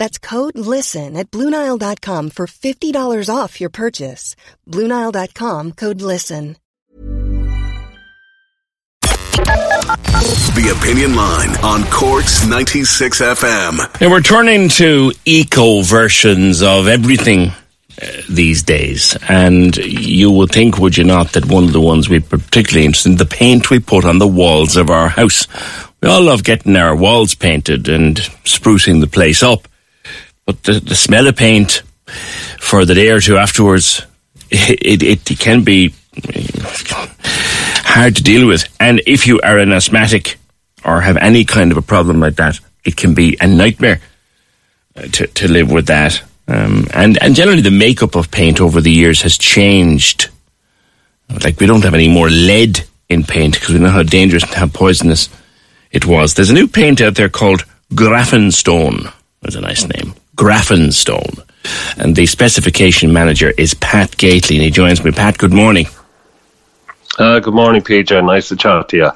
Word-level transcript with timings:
That's 0.00 0.18
code 0.18 0.56
LISTEN 0.56 1.14
at 1.14 1.30
Bluenile.com 1.30 2.30
for 2.30 2.46
$50 2.46 3.28
off 3.28 3.60
your 3.60 3.68
purchase. 3.68 4.34
Bluenile.com 4.66 5.72
code 5.72 6.00
LISTEN. 6.00 6.56
The 10.56 10.74
Opinion 10.78 11.14
Line 11.14 11.50
on 11.62 11.84
Cork's 11.90 12.46
96 12.46 13.20
FM. 13.20 14.00
And 14.00 14.10
we're 14.10 14.22
turning 14.22 14.70
to 14.70 15.12
eco 15.26 15.82
versions 15.82 16.62
of 16.62 16.88
everything 16.88 17.48
uh, 18.00 18.06
these 18.28 18.62
days, 18.62 19.18
and 19.28 19.76
you 19.76 20.30
would 20.30 20.50
think, 20.50 20.78
would 20.78 20.96
you 20.96 21.04
not, 21.04 21.32
that 21.32 21.44
one 21.44 21.64
of 21.64 21.72
the 21.72 21.80
ones 21.80 22.08
we're 22.08 22.22
particularly 22.22 22.86
interested 22.86 23.10
in 23.10 23.18
the 23.18 23.26
paint 23.26 23.68
we 23.68 23.80
put 23.80 24.06
on 24.06 24.18
the 24.18 24.26
walls 24.26 24.76
of 24.76 24.88
our 24.88 25.08
house. 25.08 25.46
We 26.02 26.08
all 26.08 26.22
love 26.22 26.42
getting 26.42 26.76
our 26.76 26.96
walls 26.96 27.34
painted 27.34 27.88
and 27.88 28.16
sprucing 28.44 29.00
the 29.00 29.06
place 29.06 29.42
up, 29.42 29.66
but 30.50 30.64
the, 30.64 30.80
the 30.80 30.96
smell 30.96 31.28
of 31.28 31.36
paint 31.36 31.84
for 32.58 32.84
the 32.84 32.94
day 32.94 33.10
or 33.10 33.20
two 33.20 33.36
afterwards, 33.36 34.04
it, 34.50 35.00
it, 35.00 35.30
it 35.30 35.38
can 35.38 35.62
be 35.62 35.94
hard 37.84 38.16
to 38.16 38.22
deal 38.24 38.48
with. 38.48 38.64
And 38.80 39.00
if 39.06 39.28
you 39.28 39.40
are 39.42 39.58
an 39.58 39.70
asthmatic 39.70 40.38
or 40.84 41.02
have 41.02 41.16
any 41.18 41.44
kind 41.44 41.70
of 41.70 41.78
a 41.78 41.82
problem 41.82 42.18
like 42.18 42.34
that, 42.34 42.58
it 42.84 42.96
can 42.96 43.14
be 43.14 43.36
a 43.40 43.46
nightmare 43.46 44.00
uh, 44.96 45.02
to, 45.02 45.28
to 45.28 45.46
live 45.46 45.70
with 45.70 45.86
that. 45.86 46.20
Um, 46.48 46.88
and, 46.92 47.16
and 47.22 47.36
generally, 47.36 47.62
the 47.62 47.70
makeup 47.70 48.16
of 48.16 48.32
paint 48.32 48.60
over 48.60 48.80
the 48.80 48.90
years 48.90 49.22
has 49.22 49.38
changed. 49.38 50.30
Like, 51.44 51.60
we 51.60 51.66
don't 51.66 51.84
have 51.84 51.94
any 51.94 52.08
more 52.08 52.28
lead 52.28 52.82
in 53.08 53.22
paint 53.22 53.54
because 53.54 53.72
we 53.72 53.78
know 53.78 53.90
how 53.90 54.02
dangerous 54.02 54.42
and 54.42 54.54
how 54.54 54.66
poisonous 54.66 55.28
it 55.92 56.06
was. 56.06 56.34
There's 56.34 56.50
a 56.50 56.54
new 56.54 56.66
paint 56.66 57.00
out 57.00 57.14
there 57.14 57.28
called 57.28 57.64
Graphenstone. 57.94 59.12
That's 59.42 59.54
a 59.54 59.60
nice 59.60 59.86
name. 59.86 60.14
Graphenstone. 60.40 61.44
And 61.98 62.16
the 62.16 62.24
specification 62.24 63.12
manager 63.12 63.52
is 63.58 63.74
Pat 63.74 64.16
Gately, 64.16 64.56
and 64.56 64.64
he 64.64 64.70
joins 64.70 65.04
me. 65.04 65.10
Pat, 65.10 65.36
good 65.36 65.52
morning. 65.52 65.84
Uh, 67.18 67.40
good 67.40 67.52
morning, 67.52 67.82
PJ. 67.82 68.24
Nice 68.24 68.48
to 68.48 68.56
chat 68.56 68.88
to 68.88 68.96
you. 68.96 69.10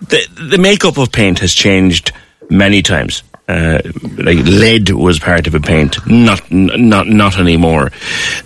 The, 0.00 0.48
the 0.50 0.58
makeup 0.58 0.98
of 0.98 1.12
paint 1.12 1.38
has 1.38 1.54
changed 1.54 2.10
many 2.50 2.82
times. 2.82 3.22
Uh, 3.46 3.78
like 4.16 4.38
lead 4.38 4.90
was 4.90 5.20
part 5.20 5.46
of 5.46 5.54
a 5.54 5.60
paint, 5.60 5.98
not 6.08 6.50
not 6.50 7.06
not 7.06 7.38
anymore. 7.38 7.90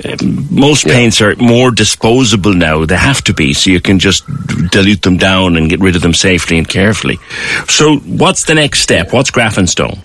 Uh, 0.04 0.16
most 0.50 0.84
yeah. 0.84 0.92
paints 0.92 1.22
are 1.22 1.34
more 1.36 1.70
disposable 1.70 2.52
now. 2.52 2.84
They 2.84 2.96
have 2.96 3.22
to 3.24 3.32
be, 3.32 3.54
so 3.54 3.70
you 3.70 3.80
can 3.80 4.00
just 4.00 4.26
dilute 4.70 5.00
them 5.00 5.16
down 5.16 5.56
and 5.56 5.70
get 5.70 5.80
rid 5.80 5.96
of 5.96 6.02
them 6.02 6.14
safely 6.14 6.58
and 6.58 6.68
carefully. 6.68 7.18
So, 7.68 7.98
what's 7.98 8.44
the 8.44 8.54
next 8.54 8.80
step? 8.80 9.12
What's 9.12 9.30
Graphenstone? 9.30 10.02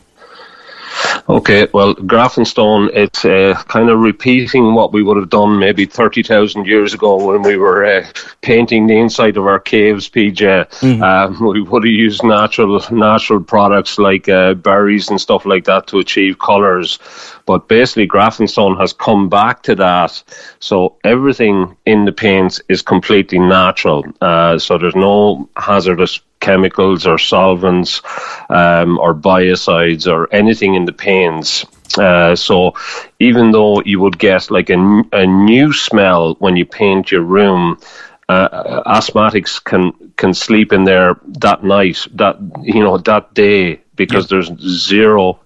Okay, 1.29 1.67
well, 1.73 1.95
Graphenstone, 1.95 2.89
it's 2.93 3.23
uh, 3.23 3.61
kind 3.69 3.89
of 3.89 3.99
repeating 3.99 4.73
what 4.73 4.91
we 4.91 5.03
would 5.03 5.15
have 5.15 5.29
done 5.29 5.57
maybe 5.57 5.85
30,000 5.85 6.65
years 6.65 6.93
ago 6.93 7.31
when 7.31 7.41
we 7.43 7.55
were 7.55 7.85
uh, 7.85 8.05
painting 8.41 8.87
the 8.87 8.97
inside 8.97 9.37
of 9.37 9.47
our 9.47 9.59
caves, 9.59 10.09
PJ. 10.09 10.35
Mm-hmm. 10.35 11.01
Um, 11.01 11.39
we 11.39 11.61
would 11.61 11.85
have 11.85 11.93
used 11.93 12.23
natural 12.25 12.81
natural 12.91 13.41
products 13.41 13.97
like 13.97 14.27
uh, 14.27 14.53
berries 14.55 15.09
and 15.09 15.19
stuff 15.19 15.45
like 15.45 15.63
that 15.65 15.87
to 15.87 15.99
achieve 15.99 16.39
colours. 16.39 16.99
But 17.45 17.69
basically, 17.69 18.05
Graphenstone 18.05 18.77
has 18.77 18.91
come 18.91 19.29
back 19.29 19.63
to 19.63 19.75
that. 19.75 20.21
So 20.59 20.97
everything 21.05 21.77
in 21.85 22.03
the 22.03 22.11
paints 22.11 22.61
is 22.67 22.81
completely 22.81 23.39
natural. 23.39 24.03
Uh, 24.19 24.57
so 24.57 24.77
there's 24.77 24.95
no 24.95 25.49
hazardous 25.55 26.19
chemicals 26.43 27.07
or 27.07 27.17
solvents 27.17 28.01
um, 28.49 28.99
or 28.99 29.13
biocides 29.15 30.05
or 30.13 30.27
anything 30.33 30.75
in 30.75 30.85
the 30.85 30.97
paints. 31.09 31.65
Uh, 31.97 32.35
so 32.35 32.73
even 33.19 33.51
though 33.51 33.81
you 33.85 33.99
would 33.99 34.17
get 34.17 34.51
like 34.51 34.69
a, 34.69 34.79
a 35.13 35.25
new 35.25 35.71
smell 35.71 36.35
when 36.39 36.55
you 36.55 36.65
paint 36.65 37.11
your 37.11 37.21
room, 37.21 37.77
uh, 38.29 38.83
asthmatics 38.97 39.63
can 39.63 39.91
can 40.17 40.33
sleep 40.33 40.73
in 40.73 40.83
there 40.85 41.19
that 41.39 41.63
night, 41.63 41.99
that 42.13 42.35
you 42.61 42.83
know 42.83 42.97
that 42.97 43.33
day 43.33 43.79
because 43.95 44.27
there's 44.27 44.49
zero 44.59 45.39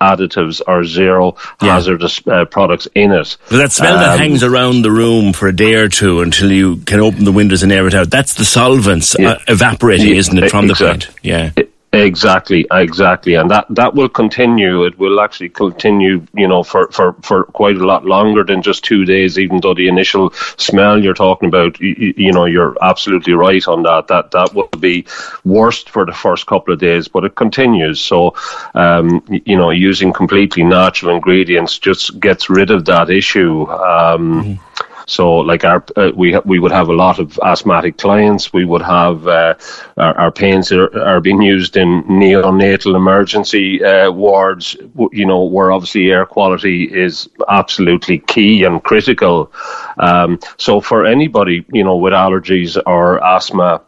additives 0.00 0.60
or 0.66 0.84
zero 0.84 1.36
yeah. 1.62 1.74
hazardous 1.74 2.26
uh, 2.26 2.44
products 2.44 2.88
in 2.94 3.12
it. 3.12 3.36
But 3.48 3.58
that 3.58 3.72
smell 3.72 3.94
um, 3.94 4.00
that 4.00 4.18
hangs 4.18 4.42
around 4.42 4.82
the 4.82 4.90
room 4.90 5.32
for 5.32 5.48
a 5.48 5.56
day 5.56 5.74
or 5.74 5.88
two 5.88 6.20
until 6.20 6.50
you 6.52 6.76
can 6.78 7.00
open 7.00 7.24
the 7.24 7.32
windows 7.32 7.62
and 7.62 7.72
air 7.72 7.86
it 7.86 7.94
out, 7.94 8.10
that's 8.10 8.34
the 8.34 8.44
solvents 8.44 9.16
yeah, 9.18 9.30
uh, 9.30 9.38
evaporating, 9.48 10.14
isn't 10.14 10.36
it, 10.36 10.50
from 10.50 10.70
exactly. 10.70 10.86
the 10.86 11.06
paint? 11.06 11.16
Yeah. 11.22 11.50
It, 11.56 11.72
Exactly, 11.96 12.66
exactly, 12.72 13.34
and 13.34 13.50
that 13.50 13.66
that 13.70 13.94
will 13.94 14.08
continue. 14.08 14.84
It 14.84 14.98
will 14.98 15.20
actually 15.20 15.48
continue, 15.50 16.26
you 16.34 16.46
know, 16.48 16.62
for 16.62 16.88
for 16.90 17.14
for 17.22 17.44
quite 17.44 17.76
a 17.76 17.86
lot 17.86 18.04
longer 18.04 18.42
than 18.44 18.60
just 18.60 18.84
two 18.84 19.04
days. 19.04 19.38
Even 19.38 19.60
though 19.60 19.72
the 19.74 19.88
initial 19.88 20.30
smell 20.56 21.02
you're 21.02 21.14
talking 21.14 21.48
about, 21.48 21.80
you, 21.80 22.12
you 22.16 22.32
know, 22.32 22.44
you're 22.44 22.76
absolutely 22.82 23.34
right 23.34 23.66
on 23.68 23.82
that. 23.84 24.08
That 24.08 24.32
that 24.32 24.52
will 24.54 24.68
be 24.80 25.06
worst 25.44 25.88
for 25.88 26.04
the 26.04 26.12
first 26.12 26.46
couple 26.46 26.74
of 26.74 26.80
days, 26.80 27.08
but 27.08 27.24
it 27.24 27.34
continues. 27.36 28.00
So, 28.00 28.34
um, 28.74 29.22
you 29.28 29.56
know, 29.56 29.70
using 29.70 30.12
completely 30.12 30.64
natural 30.64 31.14
ingredients 31.14 31.78
just 31.78 32.18
gets 32.20 32.50
rid 32.50 32.70
of 32.70 32.84
that 32.86 33.10
issue. 33.10 33.66
Um, 33.70 34.44
mm-hmm 34.44 34.65
so, 35.06 35.36
like 35.36 35.64
our 35.64 35.84
uh, 35.96 36.10
we 36.14 36.32
ha- 36.34 36.42
we 36.44 36.58
would 36.58 36.72
have 36.72 36.88
a 36.88 36.94
lot 36.94 37.18
of 37.18 37.38
asthmatic 37.44 37.96
clients. 37.98 38.52
We 38.52 38.64
would 38.64 38.82
have 38.82 39.26
uh, 39.26 39.54
our, 39.96 40.14
our 40.18 40.32
pains 40.32 40.72
are, 40.72 40.90
are 41.00 41.20
being 41.20 41.40
used 41.42 41.76
in 41.76 42.02
neonatal 42.04 42.94
emergency 42.96 43.82
uh, 43.84 44.10
wards. 44.10 44.76
You 45.12 45.26
know, 45.26 45.44
where 45.44 45.72
obviously 45.72 46.10
air 46.10 46.26
quality 46.26 46.84
is 46.84 47.28
absolutely 47.48 48.18
key 48.18 48.64
and 48.64 48.82
critical. 48.82 49.52
Um, 49.98 50.40
so, 50.58 50.80
for 50.80 51.06
anybody 51.06 51.64
you 51.72 51.84
know 51.84 51.96
with 51.96 52.12
allergies 52.12 52.80
or 52.86 53.22
asthma 53.24 53.82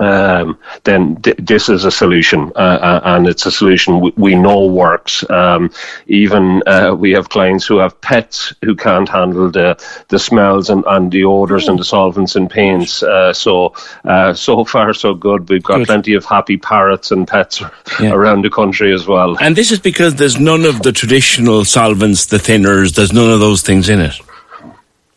um, 0.00 0.58
then 0.84 1.16
th- 1.22 1.36
this 1.38 1.68
is 1.68 1.84
a 1.84 1.90
solution, 1.90 2.52
uh, 2.56 2.58
uh, 2.58 3.00
and 3.04 3.26
it's 3.26 3.44
a 3.44 3.50
solution 3.50 3.94
w- 3.94 4.12
we 4.16 4.34
know 4.34 4.66
works. 4.66 5.28
Um, 5.30 5.70
even 6.06 6.62
uh, 6.66 6.94
we 6.94 7.12
have 7.12 7.28
clients 7.28 7.66
who 7.66 7.78
have 7.78 8.00
pets 8.00 8.54
who 8.64 8.74
can't 8.74 9.08
handle 9.08 9.50
the 9.50 9.76
the 10.08 10.18
smells 10.18 10.70
and, 10.70 10.84
and 10.86 11.12
the 11.12 11.24
odors 11.24 11.68
and 11.68 11.78
the 11.78 11.84
solvents 11.84 12.34
and 12.34 12.48
paints. 12.50 13.02
Uh, 13.02 13.32
so 13.32 13.74
uh, 14.04 14.32
so 14.32 14.64
far 14.64 14.94
so 14.94 15.14
good. 15.14 15.48
We've 15.48 15.62
got 15.62 15.78
good. 15.78 15.86
plenty 15.86 16.14
of 16.14 16.24
happy 16.24 16.56
parrots 16.56 17.10
and 17.10 17.28
pets 17.28 17.62
yeah. 18.00 18.12
around 18.12 18.42
the 18.42 18.50
country 18.50 18.94
as 18.94 19.06
well. 19.06 19.36
And 19.38 19.54
this 19.54 19.70
is 19.70 19.80
because 19.80 20.14
there's 20.14 20.38
none 20.40 20.64
of 20.64 20.80
the 20.82 20.92
traditional 20.92 21.64
solvents, 21.66 22.26
the 22.26 22.38
thinners. 22.38 22.94
There's 22.94 23.12
none 23.12 23.30
of 23.30 23.40
those 23.40 23.60
things 23.60 23.88
in 23.90 24.00
it. 24.00 24.14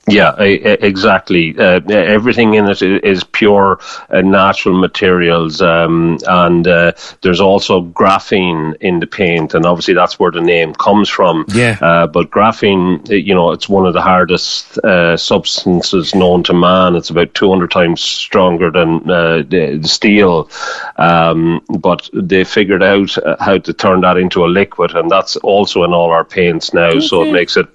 Yeah, 0.06 0.38
exactly. 0.42 1.58
Uh, 1.58 1.80
everything 1.90 2.56
in 2.56 2.70
it 2.70 2.82
is 2.82 3.24
pure 3.24 3.80
uh, 4.10 4.20
natural 4.20 4.78
materials, 4.78 5.62
um, 5.62 6.18
and 6.28 6.68
uh, 6.68 6.92
there's 7.22 7.40
also 7.40 7.82
graphene 7.82 8.76
in 8.82 9.00
the 9.00 9.08
paint, 9.08 9.54
and 9.54 9.66
obviously 9.66 9.94
that's 9.94 10.20
where 10.20 10.32
the 10.32 10.42
name 10.42 10.74
comes 10.74 11.08
from. 11.08 11.46
Yeah. 11.54 11.78
Uh, 11.82 12.08
but 12.08 12.32
graphene, 12.32 13.08
you 13.10 13.34
know, 13.34 13.54
it's 13.54 13.70
one 13.70 13.86
of 13.86 13.94
the 13.94 14.02
hardest 14.02 14.78
uh, 14.80 15.16
substances 15.16 16.14
known 16.14 16.44
to 16.44 16.54
man. 16.54 16.96
It's 16.96 17.10
about 17.10 17.34
200 17.34 17.72
times 17.72 18.02
stronger 18.02 18.72
than 18.72 19.10
uh, 19.10 19.44
the 19.48 19.80
steel, 19.84 20.50
um, 20.98 21.64
but 21.80 22.10
they 22.12 22.44
figured 22.44 22.84
out 22.84 23.18
how 23.40 23.58
to 23.58 23.74
turn 23.74 24.02
that 24.02 24.18
into 24.18 24.44
a 24.44 24.48
liquid, 24.48 24.98
and 24.98 25.10
that's 25.10 25.38
also 25.38 25.86
in 25.86 25.94
all 25.94 26.12
our 26.12 26.26
paints 26.26 26.74
now. 26.74 27.00
So 27.00 27.24
it 27.24 27.32
makes 27.32 27.56
it 27.56 27.68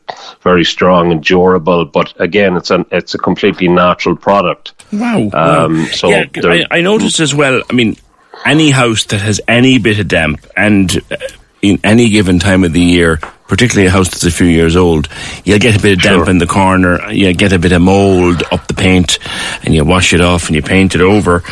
very 0.43 0.65
strong 0.65 1.11
and 1.11 1.25
durable, 1.25 1.87
but 1.87 2.18
again, 2.19 2.57
it's 2.57 2.71
an 2.71 2.85
it's 2.91 3.15
a 3.15 3.19
completely 3.19 3.69
natural 3.69 4.17
product. 4.17 4.85
Wow. 4.93 5.31
Um, 5.33 5.79
wow. 5.79 5.85
So 5.87 6.09
yeah, 6.09 6.27
I, 6.45 6.67
I, 6.71 6.81
noticed 6.81 7.21
as 7.21 7.35
well. 7.35 7.63
I 7.69 7.73
mean, 7.73 7.97
any 8.45 8.71
house 8.71 9.05
that 9.05 9.21
has 9.21 9.41
any 9.49 9.79
bit 9.79 9.99
of 9.99 10.09
damp 10.09 10.47
and 10.57 10.97
uh, 11.11 11.17
in 11.63 11.81
any 11.83 12.09
given 12.09 12.39
time 12.39 12.65
of 12.65 12.73
the 12.73 12.81
year, 12.81 13.19
particularly 13.49 13.89
a 13.89 13.91
house 13.91 14.11
that's 14.11 14.25
a 14.25 14.31
few 14.31 14.47
years 14.47 14.77
old, 14.77 15.09
you'll 15.45 15.59
get 15.59 15.77
a 15.77 15.83
bit 15.83 15.99
of 15.99 16.03
damp 16.03 16.25
sure. 16.25 16.31
in 16.31 16.39
the 16.39 16.47
corner, 16.47 17.11
you 17.11 17.33
get 17.35 17.53
a 17.53 17.59
bit 17.59 17.73
of 17.73 17.83
mould 17.83 18.43
up 18.53 18.67
the 18.69 18.75
paint, 18.75 19.19
and 19.65 19.75
you 19.75 19.85
wash 19.85 20.13
it 20.13 20.21
off 20.21 20.47
and 20.47 20.57
you 20.57 20.63
paint 20.63 20.95
it 20.95 21.01
over. 21.01 21.43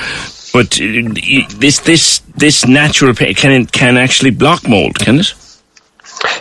But 0.52 0.80
uh, 0.80 1.12
this 1.56 1.80
this 1.80 2.20
this 2.36 2.66
natural 2.66 3.14
paint 3.14 3.36
can 3.36 3.66
can 3.66 3.96
actually 3.96 4.30
block 4.30 4.68
mold, 4.68 4.98
can 4.98 5.20
it? 5.20 5.34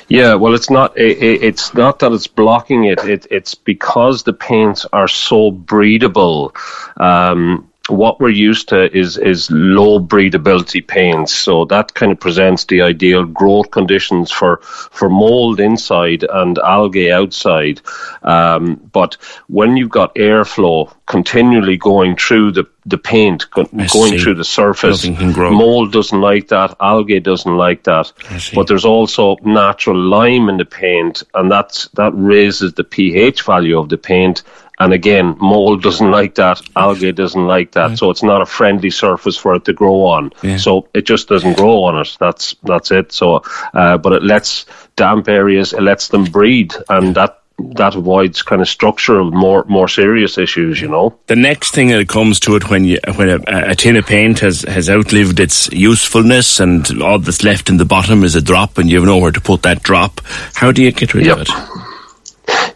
Yeah, 0.08 0.36
well, 0.36 0.54
it's 0.54 0.70
not. 0.70 0.94
It's 0.96 1.74
not 1.74 2.00
that 2.00 2.12
it's 2.12 2.28
blocking 2.28 2.86
it. 2.86 3.04
it 3.04 3.28
it's 3.32 3.56
because 3.56 4.24
the 4.24 4.34
paints 4.34 4.86
are 4.94 5.08
so 5.08 5.52
breathable. 5.52 6.56
Um, 6.98 7.70
what 7.88 8.20
we're 8.20 8.30
used 8.30 8.70
to 8.70 8.96
is 8.98 9.18
is 9.18 9.50
low 9.52 10.00
breathability 10.00 10.86
paints. 10.86 11.34
So 11.34 11.66
that 11.66 11.94
kind 11.94 12.12
of 12.12 12.20
presents 12.20 12.66
the 12.66 12.82
ideal 12.82 13.26
growth 13.26 13.72
conditions 13.72 14.32
for 14.32 14.58
for 14.62 15.10
mold 15.10 15.60
inside 15.60 16.24
and 16.24 16.58
algae 16.60 17.12
outside. 17.12 17.82
Um, 18.24 18.76
but 18.92 19.18
when 19.48 19.78
you've 19.78 19.92
got 19.92 20.16
airflow 20.16 20.92
continually 21.06 21.78
going 21.78 22.16
through 22.16 22.52
the 22.52 22.66
the 22.88 22.98
paint 22.98 23.50
go, 23.52 23.64
going 23.66 24.20
through 24.20 24.36
the 24.36 24.44
surface. 24.44 25.06
Mold 25.08 25.92
doesn't 25.92 26.22
like 26.22 26.50
that. 26.50 26.76
Algae 26.80 27.20
doesn't 27.20 27.58
like 27.58 27.84
that. 27.84 28.12
But 28.54 28.68
there's 28.68 28.86
also 28.86 29.38
natural 29.44 30.00
lime 30.00 30.50
in 30.50 30.58
the 30.58 30.66
paint, 30.66 31.24
and 31.34 31.52
that's 31.52 31.88
that 31.90 32.14
raises 32.16 32.74
the 32.74 32.84
pH 32.84 33.44
value 33.44 33.78
of 33.78 33.90
the 33.90 33.98
paint 33.98 34.44
and 34.80 34.94
again, 34.94 35.38
mold 35.40 35.84
doesn't 35.84 36.12
like 36.12 36.36
that, 36.36 36.62
algae 36.76 37.12
doesn't 37.12 37.48
like 37.48 37.72
that, 37.74 37.90
right. 37.90 37.98
so 37.98 38.10
it's 38.10 38.24
not 38.24 38.42
a 38.42 38.46
friendly 38.46 38.90
surface 38.90 39.38
for 39.38 39.56
it 39.56 39.66
to 39.66 39.74
grow 39.74 40.06
on. 40.06 40.32
Yeah. 40.44 40.58
So 40.58 40.88
it 40.94 41.06
just 41.06 41.30
doesn't 41.30 41.58
grow 41.58 41.84
on 41.84 42.00
it. 42.00 42.16
That's 42.20 42.56
that's 42.64 42.92
it. 42.92 43.12
So, 43.12 43.44
uh, 43.74 43.98
but 43.98 44.14
it 44.14 44.24
lets 44.24 44.66
damp 44.96 45.30
areas, 45.30 45.74
it 45.74 45.82
lets 45.82 46.10
them 46.10 46.26
breed, 46.26 46.74
and 46.90 47.16
that 47.16 47.42
that 47.58 47.96
avoids 47.96 48.44
kind 48.44 48.62
of 48.62 48.68
structural, 48.68 49.32
more 49.32 49.64
more 49.66 49.88
serious 49.88 50.38
issues. 50.38 50.82
You 50.82 50.90
know. 50.90 51.18
The 51.28 51.38
next 51.38 51.74
thing 51.74 51.88
that 51.88 52.10
comes 52.10 52.40
to 52.42 52.56
it 52.56 52.70
when 52.70 52.84
you 52.84 53.00
when 53.16 53.30
a, 53.30 53.40
a, 53.48 53.76
tin 53.76 53.96
of 53.96 54.06
paint 54.06 54.40
has 54.40 54.64
has 54.64 54.90
outlived 54.90 55.40
its 55.40 55.72
usefulness 55.72 56.60
and 56.60 57.02
all 57.02 57.20
that's 57.20 57.44
left 57.44 57.70
in 57.70 57.78
the 57.78 57.86
bottom 57.86 58.24
is 58.24 58.36
a 58.36 58.42
drop, 58.42 58.78
and 58.78 58.90
you 58.90 58.98
have 58.98 59.08
nowhere 59.08 59.32
to 59.32 59.42
put 59.42 59.62
that 59.62 59.84
drop. 59.84 60.20
How 60.54 60.72
do 60.72 60.84
you 60.84 60.92
get 60.92 61.14
rid 61.14 61.28
yep. 61.28 61.38
of 61.38 61.42
it? 61.44 61.95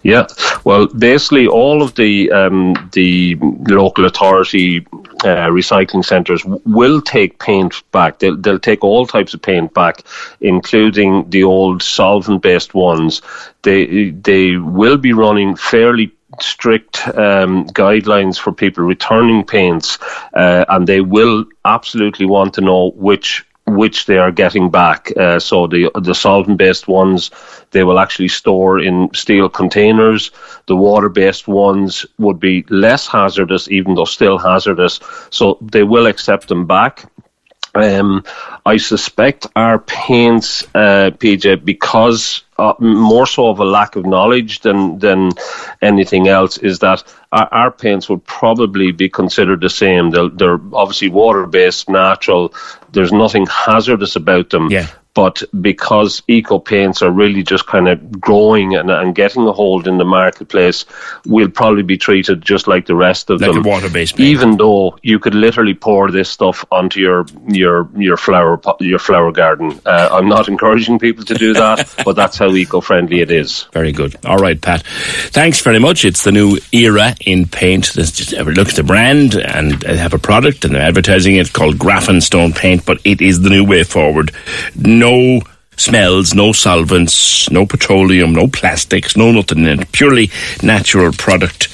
Yeah, 0.01 0.27
well, 0.63 0.87
basically, 0.87 1.47
all 1.47 1.81
of 1.81 1.95
the 1.95 2.31
um, 2.31 2.89
the 2.93 3.35
local 3.67 4.05
authority 4.05 4.85
uh, 5.25 5.49
recycling 5.49 6.05
centres 6.05 6.43
will 6.45 7.01
take 7.01 7.37
paint 7.39 7.83
back. 7.91 8.19
They'll, 8.19 8.37
they'll 8.37 8.59
take 8.59 8.83
all 8.83 9.05
types 9.05 9.33
of 9.33 9.41
paint 9.41 9.73
back, 9.73 10.03
including 10.39 11.29
the 11.29 11.43
old 11.43 11.83
solvent-based 11.83 12.73
ones. 12.73 13.21
They 13.63 14.11
they 14.11 14.55
will 14.55 14.97
be 14.97 15.11
running 15.11 15.57
fairly 15.57 16.13
strict 16.39 17.05
um, 17.09 17.65
guidelines 17.67 18.39
for 18.39 18.53
people 18.53 18.85
returning 18.85 19.43
paints, 19.43 19.97
uh, 20.33 20.63
and 20.69 20.87
they 20.87 21.01
will 21.01 21.45
absolutely 21.65 22.25
want 22.25 22.53
to 22.53 22.61
know 22.61 22.91
which 22.91 23.45
which 23.69 24.05
they 24.05 24.17
are 24.17 24.31
getting 24.31 24.69
back. 24.69 25.11
Uh, 25.17 25.39
so 25.39 25.67
the 25.67 25.91
the 26.01 26.13
solvent 26.13 26.57
based 26.57 26.87
ones 26.87 27.31
they 27.71 27.83
will 27.83 27.99
actually 27.99 28.27
store 28.27 28.79
in 28.79 29.09
steel 29.13 29.49
containers. 29.49 30.31
The 30.67 30.75
water 30.75 31.09
based 31.09 31.47
ones 31.47 32.05
would 32.17 32.39
be 32.39 32.65
less 32.69 33.07
hazardous, 33.07 33.69
even 33.69 33.95
though 33.95 34.05
still 34.05 34.37
hazardous. 34.37 34.99
So 35.29 35.57
they 35.61 35.83
will 35.83 36.07
accept 36.07 36.47
them 36.47 36.65
back. 36.65 37.11
Um, 37.75 38.23
I 38.65 38.77
suspect 38.77 39.47
our 39.55 39.79
paints, 39.79 40.63
uh, 40.75 41.11
PJ, 41.11 41.63
because 41.63 42.43
uh, 42.57 42.73
more 42.79 43.25
so 43.25 43.47
of 43.49 43.59
a 43.59 43.65
lack 43.65 43.95
of 43.95 44.05
knowledge 44.05 44.61
than 44.61 44.99
than 44.99 45.31
anything 45.81 46.27
else, 46.27 46.57
is 46.57 46.79
that 46.79 47.03
our, 47.31 47.47
our 47.51 47.71
paints 47.71 48.09
would 48.09 48.25
probably 48.25 48.91
be 48.91 49.09
considered 49.09 49.61
the 49.61 49.69
same. 49.69 50.09
They're, 50.11 50.29
they're 50.29 50.59
obviously 50.73 51.09
water 51.09 51.45
based, 51.45 51.89
natural. 51.89 52.53
There's 52.91 53.11
nothing 53.11 53.45
hazardous 53.45 54.15
about 54.15 54.49
them. 54.49 54.71
Yeah. 54.71 54.87
But 55.13 55.43
because 55.59 56.21
eco 56.27 56.59
paints 56.59 57.01
are 57.01 57.11
really 57.11 57.43
just 57.43 57.65
kind 57.65 57.87
of 57.87 58.21
growing 58.21 58.75
and, 58.75 58.89
and 58.89 59.15
getting 59.15 59.47
a 59.47 59.51
hold 59.51 59.87
in 59.87 59.97
the 59.97 60.05
marketplace, 60.05 60.85
we'll 61.25 61.49
probably 61.49 61.83
be 61.83 61.97
treated 61.97 62.41
just 62.41 62.67
like 62.67 62.85
the 62.85 62.95
rest 62.95 63.29
of 63.29 63.41
like 63.41 63.53
them. 63.53 63.63
water 63.63 63.89
based 63.89 64.15
paint. 64.15 64.29
Even 64.29 64.57
though 64.57 64.97
you 65.01 65.19
could 65.19 65.35
literally 65.35 65.73
pour 65.73 66.11
this 66.11 66.29
stuff 66.29 66.63
onto 66.71 66.99
your 66.99 67.25
your 67.47 67.89
your 67.97 68.17
flower 68.17 68.61
your 68.79 68.99
flower 68.99 69.31
garden. 69.31 69.79
Uh, 69.85 70.09
I'm 70.11 70.29
not 70.29 70.47
encouraging 70.53 70.99
people 70.99 71.25
to 71.25 71.33
do 71.33 71.53
that, 71.53 71.93
but 72.05 72.15
that's 72.15 72.37
how 72.37 72.49
eco 72.51 72.81
friendly 72.81 73.21
it 73.21 73.31
is. 73.31 73.67
Very 73.73 73.91
good. 73.91 74.15
All 74.25 74.37
right, 74.37 74.59
Pat. 74.61 74.83
Thanks 74.85 75.61
very 75.61 75.79
much. 75.79 76.05
It's 76.05 76.23
the 76.23 76.31
new 76.31 76.57
era 76.71 77.15
in 77.25 77.47
paint. 77.47 77.95
Let's 77.95 78.11
just 78.11 78.33
look 78.33 78.69
at 78.69 78.75
the 78.75 78.83
brand 78.83 79.35
and 79.35 79.73
they 79.81 79.97
have 79.97 80.13
a 80.13 80.19
product 80.19 80.65
and 80.65 80.75
they're 80.75 80.81
advertising 80.81 81.35
it 81.35 81.53
called 81.53 81.77
Graphenstone 81.77 82.53
Paint, 82.53 82.85
but 82.85 82.99
it 83.03 83.21
is 83.21 83.41
the 83.41 83.49
new 83.49 83.63
way 83.65 83.83
forward. 83.83 84.31
No 84.99 85.09
no 85.09 85.41
smells, 85.77 86.33
no 86.33 86.51
solvents, 86.51 87.49
no 87.49 87.65
petroleum, 87.65 88.33
no 88.33 88.47
plastics, 88.47 89.15
no 89.15 89.31
nothing 89.31 89.59
in 89.59 89.79
it. 89.79 89.91
Purely 89.93 90.29
natural 90.61 91.13
product. 91.13 91.69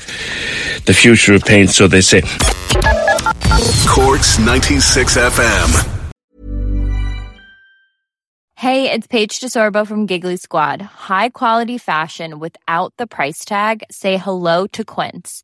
The 0.86 0.94
future 0.94 1.34
of 1.34 1.44
paint, 1.44 1.72
so 1.72 1.88
they 1.88 2.02
say. 2.02 2.22
Corks 3.88 4.38
96 4.38 5.18
FM. 5.18 5.92
Hey, 8.58 8.92
it's 8.92 9.08
Paige 9.08 9.40
DeSorbo 9.40 9.88
from 9.88 10.06
Giggly 10.06 10.38
Squad. 10.38 10.82
High 10.82 11.30
quality 11.30 11.80
fashion 11.80 12.38
without 12.40 12.94
the 12.98 13.08
price 13.08 13.44
tag? 13.44 13.84
Say 13.90 14.18
hello 14.18 14.68
to 14.68 14.86
Quince. 14.86 15.44